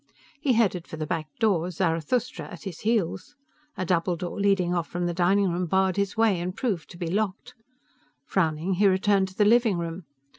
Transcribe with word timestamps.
He 0.39 0.53
headed 0.53 0.87
for 0.87 0.97
the 0.97 1.05
back 1.05 1.27
door, 1.37 1.69
Zarathustra 1.69 2.47
at 2.47 2.63
his 2.63 2.79
heels. 2.79 3.35
A 3.77 3.85
double 3.85 4.15
door 4.15 4.39
leading 4.39 4.73
off 4.73 4.93
the 4.93 5.13
dining 5.13 5.51
room 5.51 5.67
barred 5.67 5.95
his 5.97 6.17
way 6.17 6.39
and 6.39 6.55
proved 6.57 6.89
to 6.89 6.97
be 6.97 7.05
locked. 7.05 7.53
Frowning, 8.25 8.73
he 8.73 8.87
returned 8.87 9.27
to 9.27 9.35
the 9.37 9.45
living 9.45 9.77
room. 9.77 10.05